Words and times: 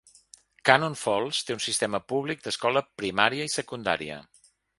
Cannon 0.69 0.95
Falls 1.01 1.41
té 1.49 1.55
un 1.57 1.61
sistema 1.65 1.99
públic 2.15 2.41
d'escola 2.49 2.83
primària 3.03 3.51
i 3.53 3.53
secundària. 3.59 4.19